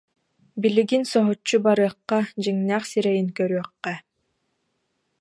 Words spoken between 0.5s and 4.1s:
Билигин соһуччу барыахха, дьиҥнээх сирэйин көрүөххэ